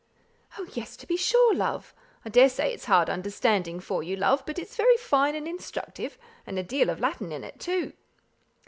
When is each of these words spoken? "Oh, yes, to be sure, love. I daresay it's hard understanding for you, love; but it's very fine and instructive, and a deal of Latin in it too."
"Oh, 0.57 0.67
yes, 0.73 0.97
to 0.97 1.05
be 1.05 1.15
sure, 1.15 1.53
love. 1.53 1.93
I 2.25 2.29
daresay 2.29 2.73
it's 2.73 2.85
hard 2.85 3.07
understanding 3.07 3.79
for 3.79 4.01
you, 4.01 4.15
love; 4.15 4.43
but 4.47 4.57
it's 4.57 4.75
very 4.75 4.97
fine 4.97 5.35
and 5.35 5.47
instructive, 5.47 6.17
and 6.47 6.57
a 6.57 6.63
deal 6.63 6.89
of 6.89 6.99
Latin 6.99 7.31
in 7.31 7.43
it 7.43 7.59
too." 7.59 7.93